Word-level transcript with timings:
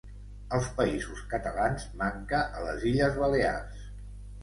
Als 0.55 0.69
Països 0.79 1.19
Catalans 1.35 1.87
manca 2.01 2.43
a 2.63 2.67
les 2.67 2.91
Illes 2.93 3.25
Balears. 3.25 3.89